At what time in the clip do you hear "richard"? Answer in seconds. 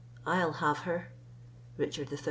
1.77-2.11